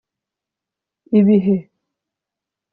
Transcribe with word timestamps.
ibihe 1.19 1.55